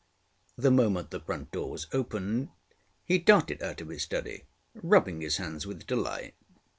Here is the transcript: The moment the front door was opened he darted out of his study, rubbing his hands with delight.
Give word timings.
The 0.57 0.71
moment 0.71 1.11
the 1.11 1.19
front 1.19 1.51
door 1.51 1.69
was 1.69 1.85
opened 1.93 2.49
he 3.05 3.19
darted 3.19 3.61
out 3.61 3.81
of 3.81 3.89
his 3.89 4.01
study, 4.01 4.45
rubbing 4.73 5.21
his 5.21 5.37
hands 5.37 5.67
with 5.67 5.85
delight. 5.85 6.33